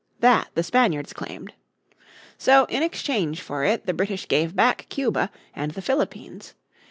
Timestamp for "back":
4.55-4.87